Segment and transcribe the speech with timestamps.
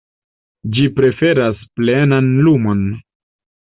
[0.77, 2.87] Ĝi preferas plenan lumon.